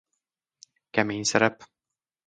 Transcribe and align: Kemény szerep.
Kemény 0.89 1.23
szerep. 1.23 1.63